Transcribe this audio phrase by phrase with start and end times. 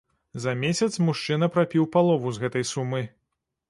[0.45, 3.09] За месяц мужчына прапіў палову з гэтай сумы.